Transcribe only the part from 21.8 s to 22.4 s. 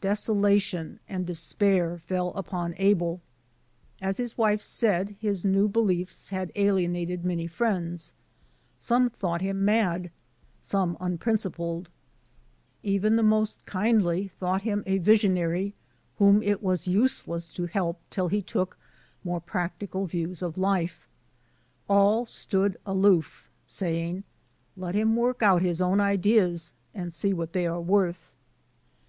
AH